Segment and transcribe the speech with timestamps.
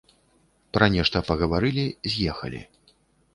[0.77, 2.65] Пра нешта пагаварылі, з'ехалі.